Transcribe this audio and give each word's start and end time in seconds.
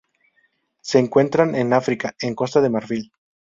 Se 0.81 0.97
encuentran 0.97 1.53
en 1.53 1.73
África: 1.73 2.15
en 2.21 2.33
Costa 2.33 2.59
de 2.59 2.71
Marfil. 2.71 3.11